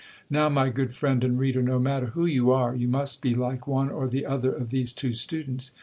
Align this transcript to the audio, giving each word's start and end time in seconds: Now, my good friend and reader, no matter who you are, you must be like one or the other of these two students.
Now, 0.31 0.49
my 0.49 0.69
good 0.69 0.95
friend 0.95 1.23
and 1.23 1.37
reader, 1.37 1.61
no 1.61 1.77
matter 1.77 2.07
who 2.07 2.25
you 2.25 2.49
are, 2.49 2.73
you 2.75 2.87
must 2.87 3.21
be 3.21 3.35
like 3.35 3.67
one 3.67 3.91
or 3.91 4.09
the 4.09 4.25
other 4.25 4.51
of 4.51 4.71
these 4.71 4.93
two 4.93 5.13
students. 5.13 5.69